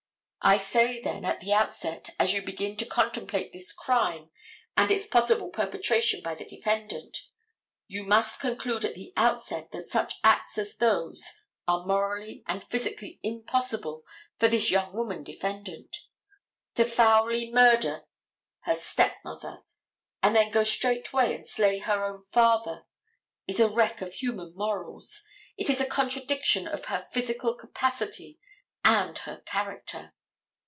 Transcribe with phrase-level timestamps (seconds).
[0.43, 4.31] I say, then, at the outset, as you begin to contemplate this crime
[4.75, 7.15] and its possible perpetration by the defendant,
[7.87, 11.31] you must conclude at the outset that such acts as those
[11.67, 14.03] are morally and physically impossible
[14.39, 15.95] for this young woman defendant.
[16.73, 18.05] To foully murder
[18.61, 19.61] her stepmother,
[20.23, 22.87] and then go straightway and slay her own father
[23.45, 25.21] is a wreck of human morals;
[25.55, 28.39] it is a contradiction of her physical capacity
[28.83, 30.15] and her character.